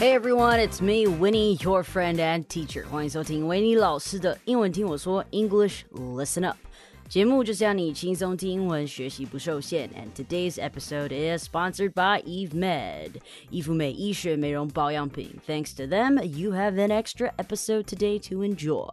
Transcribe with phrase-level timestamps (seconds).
[0.00, 2.86] Hey everyone, it's me, Winnie, your friend and teacher.
[2.88, 6.56] 欢迎收听维尼老师的英文听我说 English Listen Up。
[7.08, 9.88] 节目就是要你轻松听英文，学习不受限。
[9.90, 15.36] And today's episode is sponsored by Eve Med，伊芙美医学美容保养品。
[15.46, 18.88] Thanks to them, you have an extra episode today to enjoy.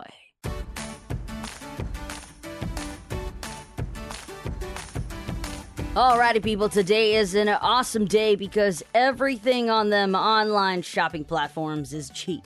[5.97, 12.11] Alrighty, people, today is an awesome day because everything on them online shopping platforms is
[12.11, 12.43] cheap.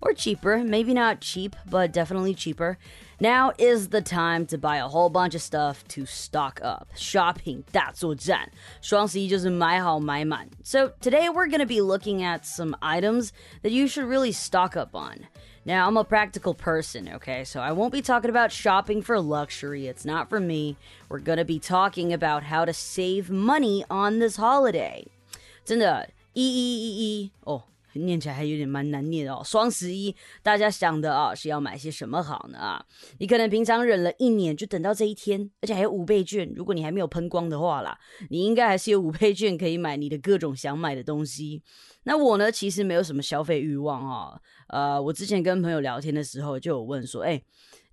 [0.00, 2.78] Or cheaper, maybe not cheap, but definitely cheaper.
[3.20, 6.88] Now is the time to buy a whole bunch of stuff to stock up.
[6.96, 8.50] Shopping 大作战，
[8.80, 10.48] 双十一就是买好买满.
[10.62, 13.30] So today we're going to be looking at some items
[13.62, 15.26] that you should really stock up on.
[15.68, 17.44] Now, I'm a practical person, okay?
[17.44, 19.86] So I won't be talking about shopping for luxury.
[19.86, 20.76] It's not for me.
[21.08, 25.06] We're going to be talking about how to save money on this holiday.
[25.64, 27.62] 真的，一一一一哦，
[27.93, 29.41] 念起来还有点蛮难念哦。
[29.43, 32.57] 双十一，大家想的啊是要买些什么好呢？
[32.57, 32.85] 啊，
[33.19, 36.51] 你可能平常忍了一年，就等到这一天，而且还有五倍券。
[36.55, 37.97] 如果你还没有喷光的话啦，
[38.29, 41.63] 你应该还是有五倍券可以买你的各种想买的东西。
[42.03, 44.39] 那我呢，其实没有什么消费欲望啊。
[44.67, 47.41] 呃，我之前跟朋友聊天的时候，就有问说，哎，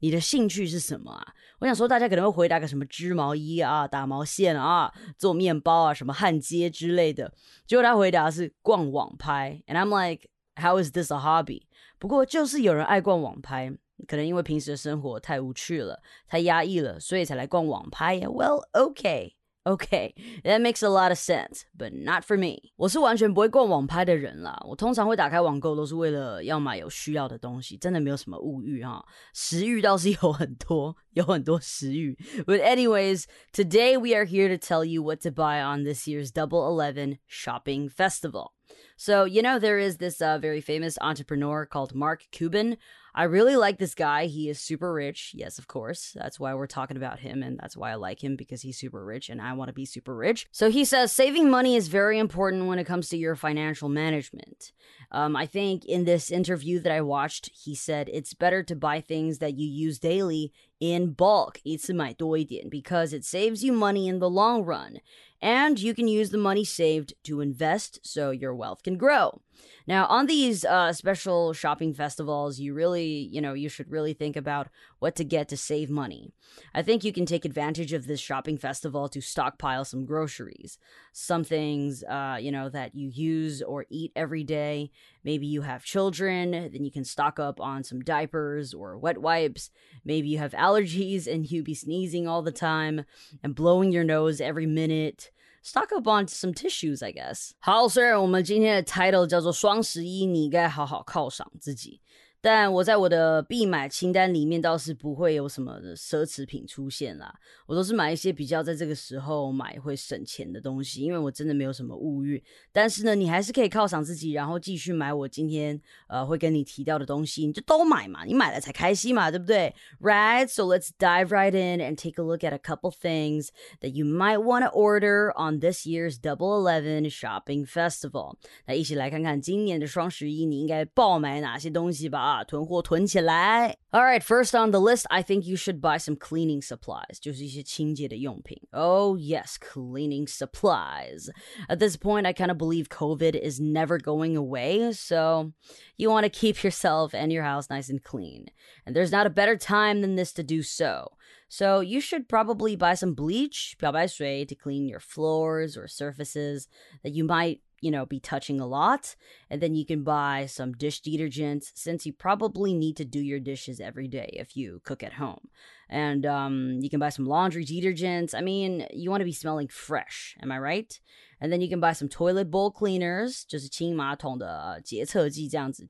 [0.01, 1.35] 你的兴趣是什么啊？
[1.59, 7.33] 我想说，大家可能会回答个什么织毛衣啊、打毛线啊、做面包啊、什么焊接之类的。
[7.67, 11.63] 结果他回答是逛网拍，and I'm like, how is this a hobby？
[11.99, 13.73] 不过就是有人爱逛网拍，
[14.07, 18.29] 可能因为平时的生活太无趣了、太压抑了，所以才来逛网拍呀。
[18.29, 19.33] Well, okay.
[19.66, 22.72] Okay, that makes a lot of sense, but not for me.
[22.78, 24.60] 我是完全不会逛网拍的人啦。
[24.68, 29.06] 我通常会打开网购都是为了要买有需要的东西，真的没有什么物欲哈。
[29.36, 32.18] 食欲倒是有很多，有很多食欲。
[32.48, 36.68] But anyways, today we are here to tell you what to buy on this year's Double
[36.68, 38.54] Eleven shopping festival.
[38.98, 42.78] So, you know, there is this uh, very famous entrepreneur called Mark Cuban.
[43.16, 44.28] I really like this guy.
[44.28, 45.34] He is super rich.
[45.36, 46.14] Yes, of course.
[46.16, 49.04] That's why we're talking about him, and that's why I like him because he's super
[49.04, 50.48] rich and I want to be super rich.
[50.52, 54.72] So he says saving money is very important when it comes to your financial management.
[55.12, 59.02] Um, I think in this interview that I watched, he said it's better to buy
[59.02, 64.30] things that you use daily in bulk, 一次买多一点, because it saves you money in the
[64.30, 65.00] long run.
[65.40, 69.42] And you can use the money saved to invest so your wealth can grow.
[69.87, 74.37] Now, on these uh, special shopping festivals, you really, you know, you should really think
[74.37, 74.69] about
[74.99, 76.33] what to get to save money.
[76.75, 80.79] I think you can take advantage of this shopping festival to stockpile some groceries,
[81.13, 84.91] some things, uh, you know, that you use or eat every day.
[85.25, 89.71] Maybe you have children, then you can stock up on some diapers or wet wipes.
[90.05, 93.05] Maybe you have allergies and you be sneezing all the time
[93.43, 95.31] and blowing your nose every minute
[95.67, 97.51] stock up on some tissues, I guess.
[97.59, 102.01] 好，虽然我们今天的 title 叫做双十一，你应该好好犒赏自己。
[102.47, 107.35] 但我在我的必买清单里面倒是不会有什么奢侈品出现啦，
[107.67, 112.41] 我都是买一些比较在这个时候买会省钱的东西，因为我真的没有什么物欲。
[112.71, 120.47] 但是呢，你还是可以犒赏自己，然后继续买我今天呃会跟你提到的东西，你就都买嘛，你买了才开心嘛，对不对？Right?
[120.47, 123.49] So let's dive right in and take a look at a couple things
[123.81, 128.37] that you might want to order on this year's Double Eleven Shopping Festival。
[128.67, 132.36] 那一起来看看今年的双十一你应该爆买哪些东西吧。
[132.46, 133.78] 囤货囤起来。
[133.92, 138.62] All right, first on the list, I think you should buy some cleaning supplies，就是一些清洁的用品。
[138.72, 141.30] Oh yes, cleaning supplies.
[141.68, 145.54] At this point, I kind of believe COVID is never going away, so
[145.98, 148.46] you want to keep yourself and your house nice and clean.
[148.86, 151.18] And there's not a better time than this to do so.
[151.50, 156.68] So you should probably buy some bleach, 漂白水, to clean your floors or surfaces
[157.04, 159.15] that you might you know, be touching a lot.
[159.51, 163.41] And then you can buy some dish detergents since you probably need to do your
[163.41, 165.49] dishes every day if you cook at home.
[165.89, 168.35] And um, you can buy some laundry detergents.
[168.35, 170.37] I mean, you want to be smelling fresh.
[170.43, 171.01] Am I right?
[171.41, 173.73] And then you can buy some toilet bowl cleaners, just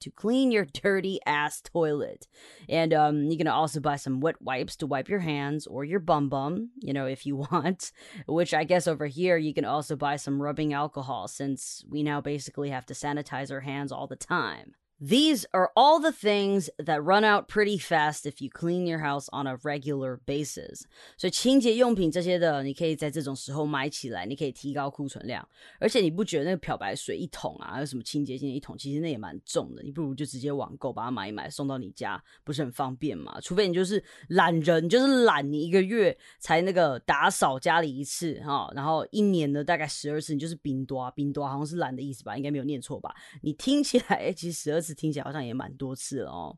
[0.00, 2.26] to clean your dirty ass toilet.
[2.69, 6.00] And um, you can also buy some wet wipes to wipe your hands or your
[6.00, 7.93] bum bum, you know, if you want.
[8.26, 12.20] Which I guess over here you can also buy some rubbing alcohol since we now
[12.20, 14.75] basically have to sanitize our hands all the time.
[14.98, 19.26] These are all the things that run out pretty fast if you clean your house
[19.31, 20.84] on a regular basis.
[21.19, 25.46] 所以清洁用品这些的，你可以在这种时候买起来，你可以提高库存量。
[25.78, 29.82] 而且你不觉得那个漂白水一桶啊，还有什么清洁剂一桶，其实那也蛮重的。
[29.82, 33.38] 你不如就直接网购把它买一买，送到你家，不是很方便吗？
[33.43, 42.34] 除非你就是懒人，就是懒，你一个月才那个打扫家里一次哈，然后一年呢大概十二次，你就是冰多冰多，好像是懒的意思吧？
[42.34, 43.14] 应该没有念错吧？
[43.43, 44.85] 你听起来其实十二。
[44.86, 46.56] 次听起来好像也蛮多次了哦。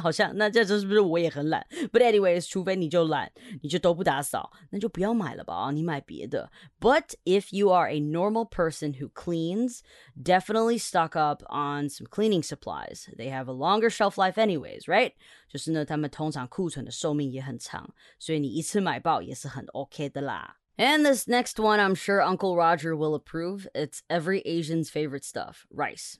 [0.00, 3.30] 好像那这这是不是我也很懒？But anyways，除非你就懒，
[3.60, 6.50] 你就都不打扫，那就不要买了吧，你买别的。
[6.80, 9.80] But if you are a normal person who cleans,
[10.16, 13.10] definitely stock up on some cleaning supplies.
[13.14, 15.12] They have a longer shelf life anyways, right?
[15.48, 20.56] 就是呢，他们通常库存的寿命也很长，所以你一次买爆也是很 OK 的啦。
[20.78, 23.66] And this next one, I'm sure Uncle Roger will approve.
[23.74, 26.18] It's every Asian's favorite stuff, rice.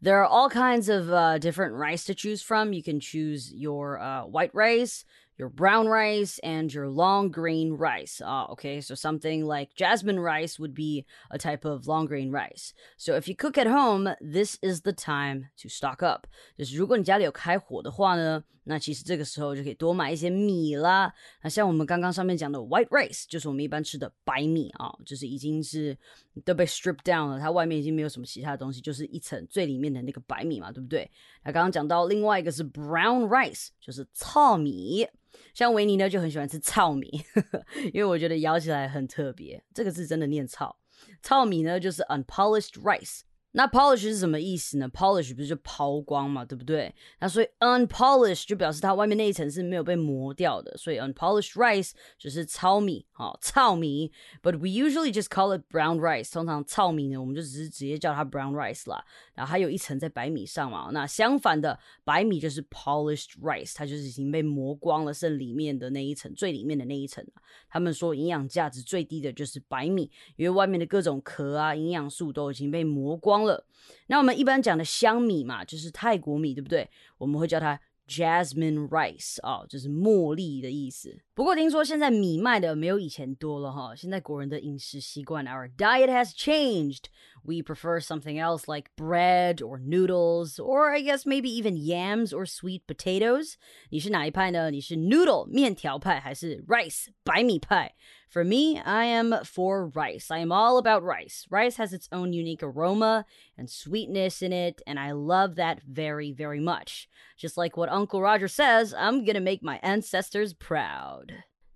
[0.00, 2.72] There are all kinds of uh, different rice to choose from.
[2.72, 5.04] You can choose your uh, white rice,
[5.37, 8.21] your brown rice and your long grain rice.
[8.23, 12.73] Ah, okay, so something like jasmine rice would be a type of long grain rice.
[12.97, 16.27] So if you cook at home, this is the time to stock up.
[16.57, 21.11] 就是如果你家里有开火的话呢，那其实这个时候就可以多买一些米啦。
[21.41, 25.97] 那像我们刚刚上面讲的 white rice，就是我们一般吃的白米啊，就是已经是
[26.45, 31.09] 都被 strip down 了，它外面已经没有什么其他的东西，就是一层最里面的那个白米嘛，对不对？
[31.43, 35.08] 那刚刚讲到另外一个是 brown rice， 就是糙米。
[35.54, 37.64] 像维尼呢就很喜欢吃糙米呵呵，
[37.94, 39.64] 因为我觉得咬起来很特别。
[39.72, 40.76] 这个字真的念糙。
[41.22, 43.20] 糙米呢就是 unpolished rice。
[43.52, 46.94] 那 polish 是什么意思呢？polish 不是就抛光嘛，对不对？
[47.18, 54.12] 那所以 unpolished 就表示它外面那一层是没有被磨掉的，所以 unpolished rice 就是糙米，好，糙米。
[54.42, 56.30] But we usually just call it brown rice。
[56.30, 59.02] 通常糙米呢，我们就只是直接叫它 brown rice 啦。
[59.34, 60.90] 然后还有一层在白米上嘛。
[60.92, 67.26] 那相反的，白米就是 polished rice，它就是已经被磨光了，剩里面的那一层，最里面的那一层。
[67.70, 73.37] 他们说营养价值最低的就是白米，因为外面的各种壳啊，营养素都已经被磨光。
[73.44, 73.64] 了。
[74.08, 76.88] 那我们一般讲的香米嘛，就是泰国米，对不对？
[77.18, 81.18] 我们会叫它 jasmine rice 哦，就是茉莉的意思。
[81.37, 83.95] 不过听说现在米卖的没有以前多了哈。
[83.95, 87.05] 现在国人的饮食习惯，our diet has changed.
[87.43, 92.45] We prefer something else like bread or noodles, or I guess maybe even yams or
[92.45, 93.55] sweet potatoes.
[93.89, 94.71] 你是哪一派呢？
[94.71, 97.95] 你是 noodle 面条派还是 rice 白米派？
[98.33, 100.31] for me, I am for rice.
[100.33, 101.45] I am all about rice.
[101.51, 103.25] Rice has its own unique aroma
[103.55, 107.07] and sweetness in it, and I love that very, very much.
[107.37, 111.26] Just like what Uncle Roger says, I'm gonna make my ancestors proud.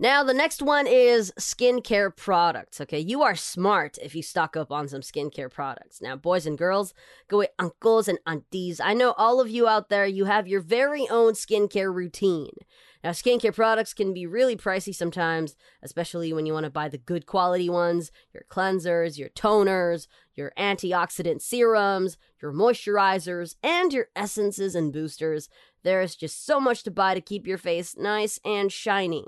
[0.02, 2.80] Now, the next one is skincare products.
[2.80, 6.02] Okay, you are smart if you stock up on some skincare products.
[6.02, 6.92] Now, boys and girls,
[7.28, 8.80] go with uncles and aunties.
[8.80, 12.50] I know all of you out there, you have your very own skincare routine.
[13.04, 15.54] Now, skincare products can be really pricey sometimes,
[15.84, 20.52] especially when you want to buy the good quality ones your cleansers, your toners, your
[20.58, 25.48] antioxidant serums, your moisturizers, and your essences and boosters.
[25.84, 29.26] There's just so much to buy to keep your face nice and shiny.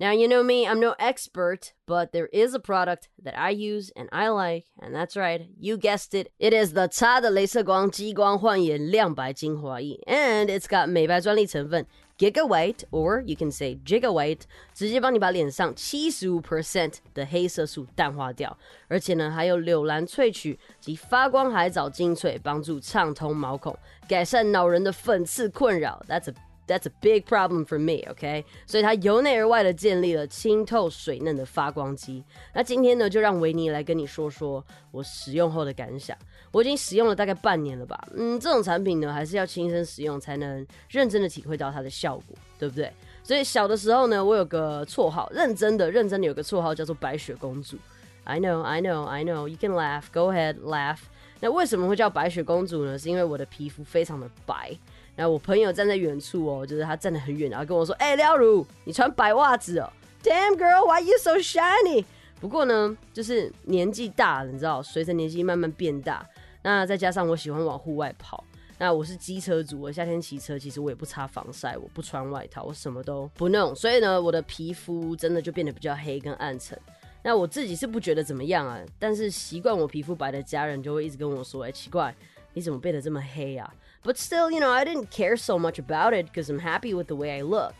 [0.00, 3.92] Now, you know me, I'm no expert, but there is a product that I use
[3.94, 6.32] and I like, and that's right, you guessed it.
[6.38, 11.86] It is the 擦的镭射光肌光焕颜亮白精华液, and it's got 美白专利成分
[12.16, 14.40] Gigawhite, or you can say Gigawhite，
[14.72, 18.56] 直接帮你把脸上七十五 percent 的黑色素淡化掉，
[18.88, 26.02] 而且呢还有柳兰萃取及发光海藻精萃，帮助畅通毛孔，改善恼人的粉刺困扰。
[26.08, 26.34] That's a
[26.70, 28.44] That's a big problem for me, OK？
[28.64, 32.22] 所以它由内而外的建立了清透水嫩的发光肌。
[32.54, 36.16] 那今天呢，就让维尼来跟你说说我使用后的感想。
[36.52, 42.92] 我已经使用了大概半年了吧，嗯，这种产品呢，还是要亲身使用才能认真的体会到它的效果，对不对？
[43.24, 47.76] 所以小的时候呢，我有个绰号，认真的认真的有个绰号叫做白雪公主。
[48.22, 49.48] I know, I know, I know.
[49.48, 50.04] You can laugh.
[50.12, 50.98] Go ahead, laugh.
[51.40, 52.98] 那为什么会叫白雪公主呢？
[52.98, 54.76] 是因为我的皮肤非常的白。
[55.16, 62.04] 然后我朋友站在远处哦，就是他站得很远，然后跟我说：“哎，廖如，你穿白袜子哦，Damn girl, why you so shiny？”
[62.40, 66.26] 不过呢，就是年纪大了，你知道，随着年纪慢慢变大，
[66.62, 68.42] 那再加上我喜欢往户外跑，
[68.78, 76.78] 那我是机车族，我夏天骑车，其实我也不擦防晒，我不穿外套，我什么都不弄，所以呢，我的皮肤真的就变得比较黑跟暗沉。
[77.22, 82.14] 那我自己是不觉得怎么样啊，但是习惯我皮肤白的家人就会一直跟我说：“哎，奇怪，
[82.54, 87.06] 你怎么变得这么黑啊？” But still, you know, I didn't care so much about it because I'm happy with
[87.08, 87.74] the way I look.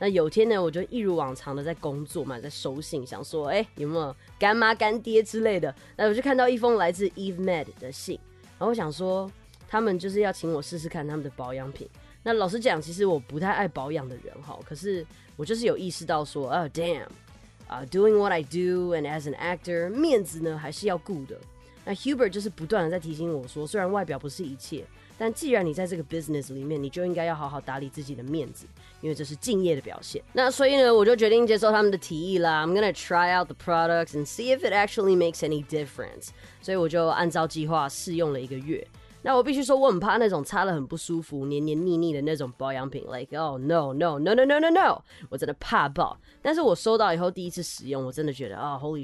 [0.00, 5.74] 那有天呢，我就一如往常的在工作嘛，在收信，想说，哎，有没有干妈干爹之类的？
[5.96, 8.18] 那我就看到一封来自 Eve Med 的信，
[8.58, 9.30] 然后我想说，
[9.68, 11.88] 他们就是要请我试试看他们的保养品。
[12.22, 17.06] 那老实讲，其实我不太爱保养的人哈，可是我就是有意识到说，啊，damn，
[17.68, 21.38] 啊，doing what I do and as an actor，面子呢还是要顾的。
[21.85, 24.85] 那 Hubert 就是不断的在提醒我说，虽然外表不是一切，
[25.17, 28.67] 但既然你在这个 business 里面，你就应该要好好打理自己的面子，
[29.01, 30.21] 因为这是敬业的表现。
[30.33, 32.65] 那所以呢，我就决定接受他们的提议啦。
[32.65, 36.29] I'm gonna try out the products and see if it actually makes any difference。
[36.61, 38.85] 所以我就按照计划试用了一个月。
[39.21, 46.17] 那我必须说，我很怕那种擦了很不舒服、黏黏腻腻的那种保养品，like oh no no no no no no no，我真的怕爆。
[46.41, 49.03] 但是我收到以后第一次使用，我真的觉得啊，holy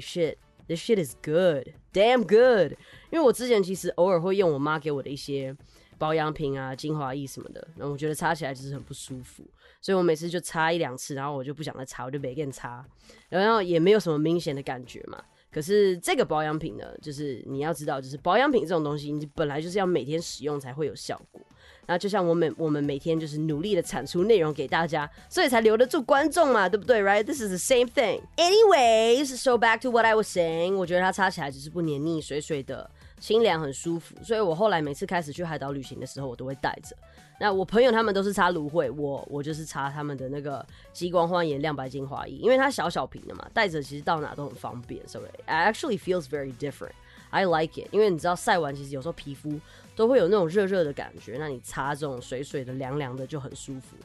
[0.71, 2.77] This shit is good，damn good。
[3.09, 5.53] 因为我之前其实偶尔会用我妈给我的一些
[5.97, 9.43] 保养品啊、精华液什么的，然后我觉得擦起来就是很不舒服，
[9.81, 12.85] 所以我每次就擦一两次，然后我就不想再擦，我就没给你擦，
[13.27, 15.21] 然后也没有什么明显的感觉嘛。
[15.51, 21.41] 可是这个保养品呢，就是你要知道，就是保养品这种东西，你本来就是要每天使用才会有效果。
[21.87, 27.23] 那就像我们我们每天就是努力的产出内容给大家，所以才留得住观众嘛，对不对？Right?
[27.23, 28.21] This is the same thing.
[28.37, 30.75] Anyways, so back to what I was saying.
[30.75, 32.89] 我觉得它擦起来只是不黏腻、水水的。
[33.19, 36.97] 清凉很舒服，所以我后来每次开始去海岛旅行的时候，我都会带着。
[37.41, 45.01] 那我朋友他们都是擦芦荟，我我就是擦他们的那个激光焕颜亮白精华液，因为它小小瓶的嘛，带着其实到哪都很方便。
[45.07, 46.91] 所以 I actually feels very different.
[47.31, 49.59] I like it，因为你知道晒完其实有时候皮肤
[49.95, 53.95] 都会有那种热热的感觉，那你擦这种水水的凉凉的就很舒服。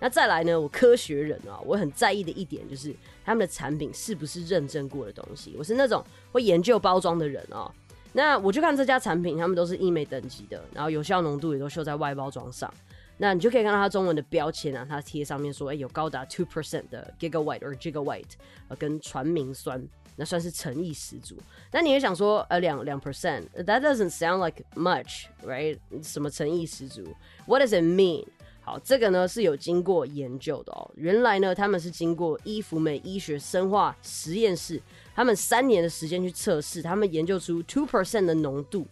[0.00, 5.54] 那再来呢，我科学人啊，我很在意的一点就是他们的产品是不是认证过的东西。
[5.58, 7.70] 我是那种会研究包装的人啊。
[8.14, 12.72] 那我就看这家产品，他们都是医美等级的，然后有效浓度也都秀在外包装上。
[13.18, 18.32] 那你就可以看到它中文的标签啊，它贴上面说，哎，有高达 two percent 的 giga white 或 giga white，
[18.68, 19.82] 呃，跟传明酸，
[20.16, 21.36] 那算是诚意十足。
[21.72, 25.78] 那你也想说，呃，两两 percent，that doesn't sound like much，right？
[26.02, 27.02] 什么诚意十足
[27.46, 28.26] ？What does it mean？
[28.60, 30.90] 好，这个呢是有经过研究的哦。
[30.96, 34.82] 原来呢，他们是经过伊芙美医学生化实验室，
[35.14, 38.84] 他们三年的时间去测试，他们研究出 two percent 的浓度，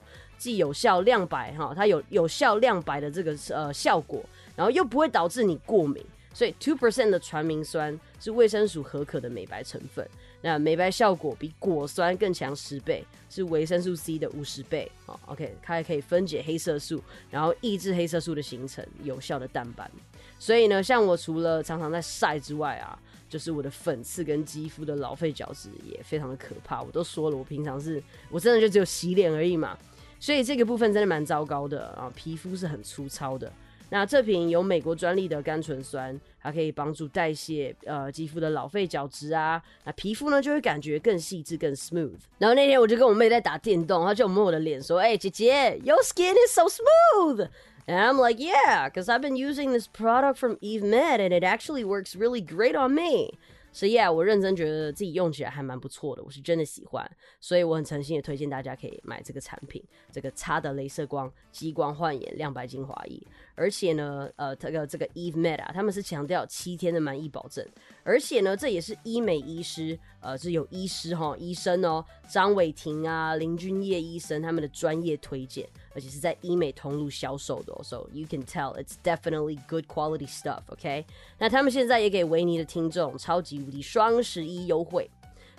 [0.44, 4.22] 既有效亮白哈，它有有效亮白的这个呃效果，
[4.54, 6.04] 然后又不会导致你过敏。
[6.34, 10.06] 所以 two percent 的传明酸是卫生署合可的美白成分，
[10.42, 14.90] 那美白效果比果酸更强十倍，是维生素 C 的五十倍。
[15.06, 19.90] 好，OK，它还可以分解黑色素，然后抑制黑色素的形成，有效的淡斑。
[20.38, 22.98] 所以呢，像我除了常常在晒之外啊，
[23.30, 26.82] 就是我的粉刺跟肌肤的老废角质也非常的可怕。
[26.82, 29.78] 我都说了，我平常是我真的就只有洗脸而已嘛，
[30.24, 33.52] 所以这个部分真的蛮糟糕的啊，皮肤是很粗糙的。
[33.90, 42.16] 那这瓶有美国专利的甘醇酸，它可以帮助代谢呃肌肤的老废角质啊，那皮肤呢就会感觉更细致、更 smooth。
[42.38, 47.46] 然后那天我就跟我妹在打电动，她就摸我的脸说：“哎，姐姐，your skin is so smooth。”
[47.86, 51.44] And I'm like, yeah, because I've been using this product from Eve Med and it
[51.44, 53.34] actually works really great on me.
[53.74, 57.04] 所以啊，我认真觉得自己用起来还蛮不错的，我是真的喜欢，
[57.40, 63.20] 所以我很诚心也推荐大家可以买这个产品，这个擦的镭射光激光焕颜亮白精华液。
[63.54, 67.66] 而且呢，呃，这个这个 Eve Med 啊，他们是强调七天的满意保证，
[68.02, 75.68] 而且呢，这也是医美医师，呃，是有医师哈，医生哦，张伟霆啊，林君业医生他们的专业推荐。
[75.96, 80.58] 而且是在医美通路销售的哦，so you can tell it's definitely good quality stuff.
[80.66, 81.06] OK，
[81.38, 85.08] 那他们现在也给维尼的听众超级无敌双十一优惠，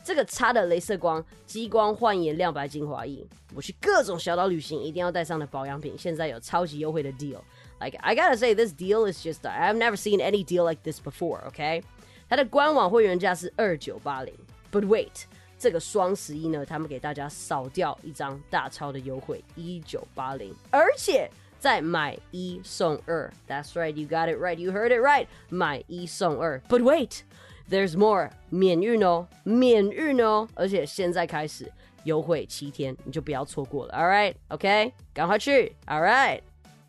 [0.04, 3.26] 这个擦的镭射光激光焕颜亮白精华液，
[3.56, 7.40] 我去各种小岛旅行一定要带上的保养品，现在有超级优惠的 deal。
[7.81, 11.47] Like I gotta say, this deal is just I've never seen any deal like this before.
[11.47, 11.83] OK，
[12.29, 14.35] 它的官网会员价是二九八零，
[14.71, 15.25] But wait。
[15.59, 23.31] 这个双十一呢，他们给大家扫掉一张大超的优惠，一九八零，而且再买一送二。
[23.47, 26.59] That's right, you got it right, you heard it right，买一送二。
[26.67, 27.21] But wait,
[27.69, 31.71] there's more，免运哦，免运哦，而且现在开始
[32.05, 33.93] 优惠七天，你就不要错过了。
[33.93, 35.77] All right, OK，赶快去。
[35.87, 36.41] All right,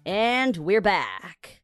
[0.07, 1.61] And we're back.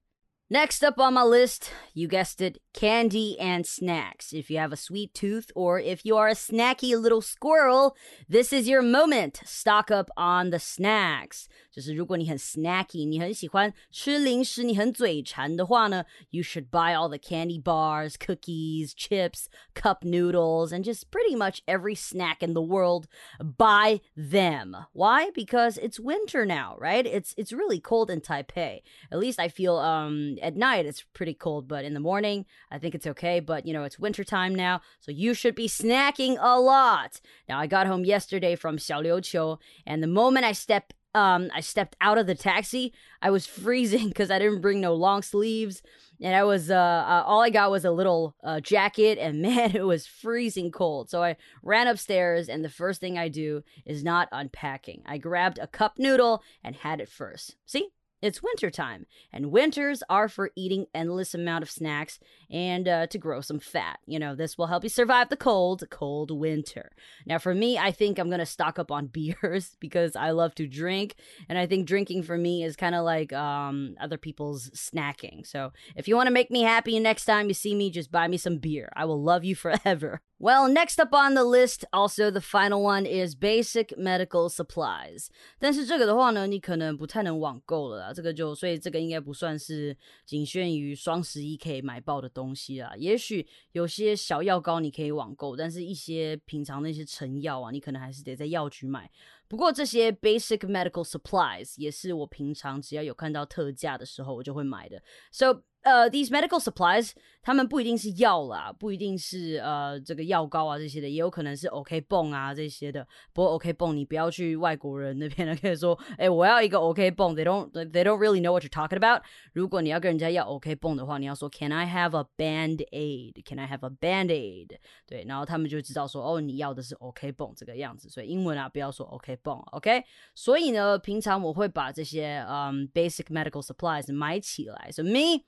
[0.51, 4.34] Next up on my list, you guessed it, candy and snacks.
[4.34, 7.96] If you have a sweet tooth or if you are a snacky little squirrel,
[8.30, 9.42] this is your moment.
[9.46, 11.48] Stock up on the snacks.
[11.72, 19.46] 就是如果你很 snacky，你很喜欢吃零食，你很嘴馋的话呢，you should buy all the candy bars, cookies, chips,
[19.76, 23.06] cup noodles, and just pretty much every snack in the world.
[23.40, 24.76] Buy them.
[24.94, 25.30] Why?
[25.32, 27.06] Because it's winter now, right?
[27.06, 28.82] It's it's really cold in Taipei.
[29.12, 32.79] At least I feel um at night it's pretty cold, but in the morning I
[32.79, 36.59] think it's okay, but you know, it's wintertime now, so you should be snacking a
[36.59, 37.21] lot.
[37.49, 41.95] Now, I got home yesterday from Xiaoliuqiu, and the moment I step um, I stepped
[42.01, 42.95] out of the taxi.
[43.21, 45.83] I was freezing because I didn't bring no long sleeves,
[46.21, 49.77] and I was uh, uh, all I got was a little uh, jacket, and man,
[49.77, 51.11] it was freezing cold.
[51.11, 55.03] So I ran upstairs, and the first thing I do is not unpacking.
[55.05, 57.57] I grabbed a cup noodle and had it first.
[57.67, 57.91] See,
[58.23, 63.41] it's wintertime, and winters are for eating endless amount of snacks and uh, to grow
[63.41, 63.99] some fat.
[64.07, 66.93] You know, this will help you survive the cold, cold winter.
[67.27, 70.67] Now, for me, I think I'm gonna stock up on beers because I love to
[70.67, 71.17] drink,
[71.49, 75.47] and I think drinking for me is kind of like um, other people's snacking.
[75.47, 78.29] So, if you want to make me happy next time you see me, just buy
[78.29, 78.89] me some beer.
[78.95, 80.23] I will love you forever.
[80.43, 85.29] Well, next up on the list, also the final one is basic medical supplies.
[85.61, 88.13] 但是这个的话呢，你可能不太能网购了啦。
[88.13, 89.97] 这个就所以这个应该不算是
[90.27, 92.93] 仅限于双十一可以买爆的东西啦。
[92.97, 99.09] 也许有些小药膏你可以网购，但是一些平常那些成药啊，你可能还是得在药局买。
[99.47, 105.01] 不过这些 basic medical supplies 也是我平常只要有看到特价的时候，我就会买的。
[105.31, 107.11] So 呃，these medical supplies，
[107.43, 113.07] 他们不一定是药啦，不一定是呃这个药膏啊这些的，也有可能是 OK 泵啊这些的。
[113.33, 119.23] 不过 OK 泵，你不要去外国人那边了，可以说，哎，我要一个 OK 泵，they don't they don't really know what you're talking about。
[119.53, 124.79] 如果你要跟人家要 OK 泵的话，你要说 Can I have a band aid？Can I have a band aid？
[125.07, 128.09] 对，然后他们就知道说，哦，你要的是 OK 泵这个样子。
[128.09, 130.05] 所以英文啊，不要说 OK 泵，OK。
[130.37, 134.89] 所以呢，平常我会把这些嗯 basic medical supplies 买起来。
[134.93, 135.43] So me。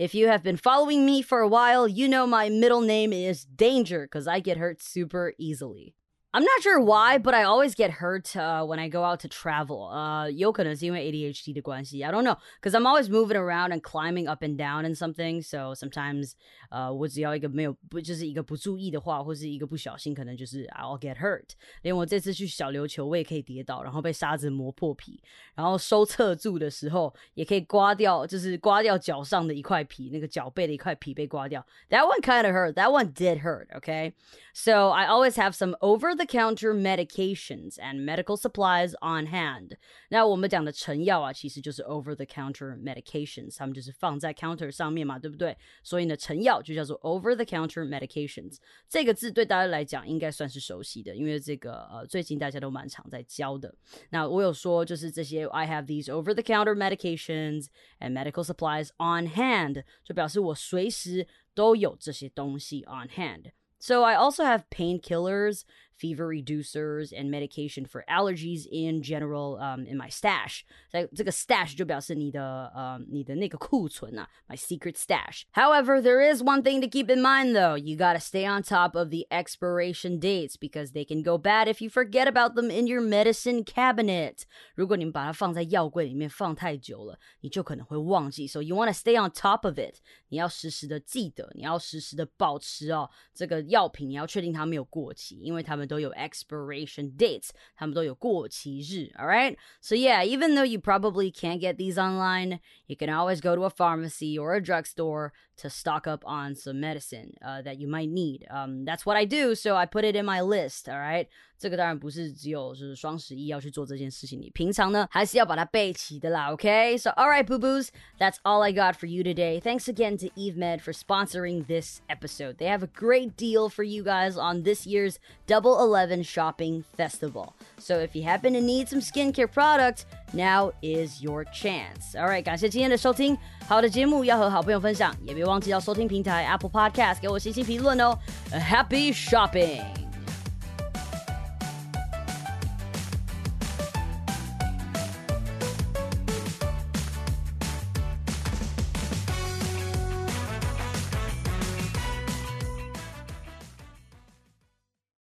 [0.00, 3.44] If you have been following me for a while, you know my middle name is
[3.44, 5.94] Danger because I get hurt super easily.
[6.35, 9.29] I'm not sure why, but I always get hurt uh, when I go out to
[9.29, 9.89] travel.
[9.89, 12.03] Uh, 有可能是因为 ADHD 的关系.
[12.03, 15.41] I don't know, because I'm always moving around and climbing up and down and something.
[15.41, 16.33] So sometimes,
[16.71, 21.51] uh, 我只要一个没有不就是一个不注意的话，或是一个不小心，可能就是 I'll get hurt.
[21.83, 25.23] 连我这次去小琉球，我也可以跌倒，然后被沙子磨破皮，
[25.55, 31.65] 然后收侧柱的时候也可以刮掉，就是刮掉脚上的一块皮，那个脚背的一块皮被刮掉。
[31.89, 32.73] That one kind of hurt.
[32.73, 33.69] That one did hurt.
[33.77, 34.15] Okay,
[34.53, 39.77] so I always have some over the counter medications and medical supplies on hand。
[40.09, 45.57] 那我们讲的成药啊，其实就是 over the counter medications，他们就是放在 counter 上面嘛，对不对？
[45.83, 48.57] 所以呢，成药就叫做 over the counter medications。
[48.87, 53.73] 这个字对大家来讲应该算是熟悉的，因为这个呃最近大家都蛮常在教的。
[54.09, 57.67] 那我有说就是这些 I have these over the counter medications
[57.99, 65.61] and medical supplies on hand，就表示我随时都有这些东西 on hand。so I also have painkillers,
[65.99, 70.61] fever reducers, and medication for allergies in general um, in my stash.
[70.89, 75.43] 在这个 stash 就表示你的呃你的那个库存啊，my secret stash.
[75.53, 77.75] However, there is one thing to keep in mind though.
[77.75, 81.81] You gotta stay on top of the expiration dates because they can go bad if
[81.81, 84.43] you forget about them in your medicine cabinet.
[84.75, 88.47] 如果你们把它放在药柜里面放太久了，你就可能会忘记。
[88.47, 89.99] So you wanna stay on top of it.
[90.29, 93.65] 你要时时的记得，你要时时的保持哦这个。
[93.65, 99.11] 药品你要确定它没有过期，因为它们 都有 expiration dates，它们都有过期日。
[99.17, 103.55] All right, so yeah, even though you probably can't get these online, you can always go
[103.55, 107.87] to a pharmacy or a drugstore to stock up on some medicine uh, that you
[107.87, 108.45] might need.
[108.49, 110.87] Um, that's what I do, so I put it in my list.
[110.89, 111.27] All right.
[111.59, 116.51] 这个当然不是只有就是双十一要去做这件事情，你平常呢还是要把它备齐的啦。
[116.51, 117.87] Okay, so all right, boo boos,
[118.19, 119.61] that's all I got for you today.
[119.61, 122.57] Thanks again to Eve Med for sponsoring this episode.
[122.57, 127.53] They have a great deal for you guys on this year's Double Eleven Shopping Festival.
[127.79, 132.15] So if you happen to need some skincare product, now is your chance.
[132.17, 133.37] All right，感谢今天的收听。
[133.65, 138.17] 好的节目要和好朋友分享，也别忘记要收听平台 Apple Podcast 给我星星评论哦。
[138.51, 140.08] Happy shopping！